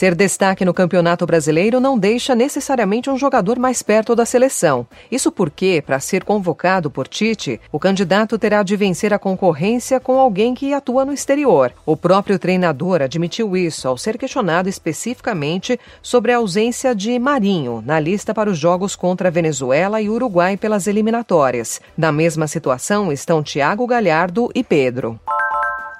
[0.00, 4.86] Ser destaque no Campeonato Brasileiro não deixa necessariamente um jogador mais perto da seleção.
[5.12, 10.18] Isso porque, para ser convocado por Tite, o candidato terá de vencer a concorrência com
[10.18, 11.74] alguém que atua no exterior.
[11.84, 18.00] O próprio treinador admitiu isso ao ser questionado especificamente sobre a ausência de Marinho na
[18.00, 21.78] lista para os jogos contra Venezuela e Uruguai pelas eliminatórias.
[21.94, 25.20] Na mesma situação estão Thiago Galhardo e Pedro.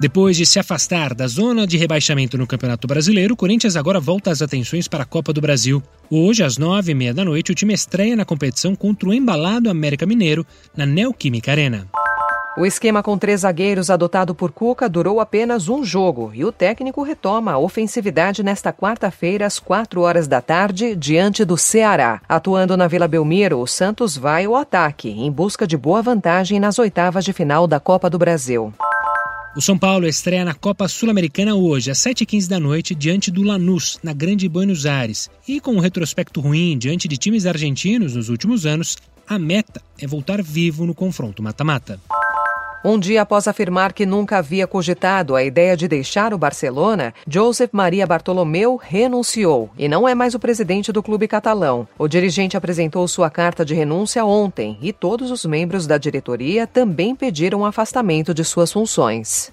[0.00, 4.30] Depois de se afastar da zona de rebaixamento no Campeonato Brasileiro, o Corinthians agora volta
[4.30, 5.82] as atenções para a Copa do Brasil.
[6.10, 9.68] Hoje, às nove e meia da noite, o time estreia na competição contra o embalado
[9.68, 11.86] América Mineiro, na Neoquímica Arena.
[12.56, 17.02] O esquema com três zagueiros adotado por Cuca durou apenas um jogo e o técnico
[17.02, 22.22] retoma a ofensividade nesta quarta-feira, às quatro horas da tarde, diante do Ceará.
[22.26, 26.78] Atuando na Vila Belmiro, o Santos vai ao ataque, em busca de boa vantagem nas
[26.78, 28.72] oitavas de final da Copa do Brasil.
[29.56, 33.98] O São Paulo estreia na Copa Sul-Americana hoje, às 7h15 da noite, diante do Lanús,
[34.00, 35.28] na Grande Buenos Aires.
[35.46, 40.06] E com um retrospecto ruim diante de times argentinos nos últimos anos, a meta é
[40.06, 41.98] voltar vivo no confronto mata-mata.
[42.82, 47.76] Um dia após afirmar que nunca havia cogitado a ideia de deixar o Barcelona, Josep
[47.76, 51.86] Maria Bartolomeu renunciou e não é mais o presidente do clube catalão.
[51.98, 57.14] O dirigente apresentou sua carta de renúncia ontem e todos os membros da diretoria também
[57.14, 59.52] pediram afastamento de suas funções.